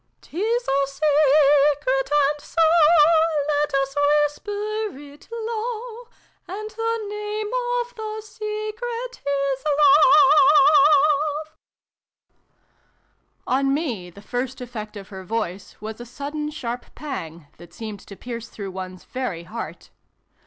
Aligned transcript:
"'Tis 0.21 0.63
a 0.67 0.87
secret, 0.87 2.09
and 2.11 2.41
so 2.41 2.61
let 3.47 3.69
^^s 3.69 3.95
whisper 3.95 4.99
it 4.99 5.27
low 5.31 6.07
A 6.47 6.59
nd 6.59 6.71
the 6.71 7.05
name 7.07 7.51
of 7.83 7.93
the 7.93 8.19
secret 8.25 9.21
is 9.23 9.63
Love!" 9.63 11.55
On 13.45 13.71
me 13.71 14.09
the 14.09 14.23
first 14.23 14.59
effect 14.59 14.97
of 14.97 15.09
her 15.09 15.23
voice 15.23 15.75
was 15.79 16.01
a 16.01 16.05
sudden 16.07 16.49
sharp 16.49 16.87
pang 16.95 17.45
that 17.59 17.71
seemed 17.71 17.99
to 17.99 18.15
pierce 18.15 18.49
through 18.49 18.71
one's 18.71 19.03
very 19.03 19.43
heart. 19.43 19.91